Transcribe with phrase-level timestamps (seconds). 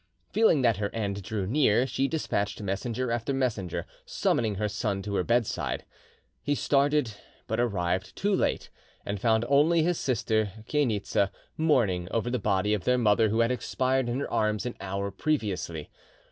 [0.33, 5.13] Feeling that her end drew near, she despatched messenger after messenger, summoning her son to
[5.13, 5.85] her bedside.
[6.41, 7.13] He started,
[7.45, 8.71] but arrived too late,
[9.05, 13.51] and found only his sister Chainitza mourning over the body of their mother, who had
[13.51, 15.91] expired in her arms an hour previously.